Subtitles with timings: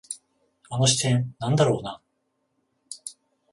[0.71, 2.01] あの視線、なんだろうな。